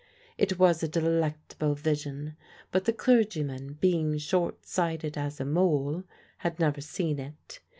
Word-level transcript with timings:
It 0.35 0.57
was 0.57 0.81
a 0.81 0.87
delectable 0.87 1.75
vision; 1.75 2.35
but 2.71 2.85
the 2.85 2.91
clergyman, 2.91 3.73
being 3.79 4.17
short 4.17 4.65
sighted 4.65 5.15
as 5.15 5.39
a 5.39 5.45
mole, 5.45 6.05
had 6.39 6.59
never 6.59 6.81
seen 6.81 7.19
it. 7.19 7.59